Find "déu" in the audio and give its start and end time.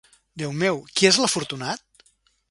0.41-0.53